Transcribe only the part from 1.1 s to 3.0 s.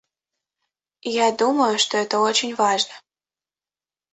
Я думаю, что это очень важно.